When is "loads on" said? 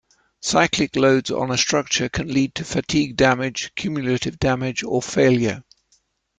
0.95-1.51